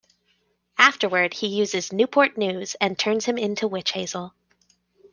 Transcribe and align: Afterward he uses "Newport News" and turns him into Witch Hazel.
Afterward 0.79 1.31
he 1.35 1.45
uses 1.45 1.93
"Newport 1.93 2.35
News" 2.35 2.75
and 2.81 2.97
turns 2.97 3.25
him 3.25 3.37
into 3.37 3.67
Witch 3.67 3.91
Hazel. 3.91 4.33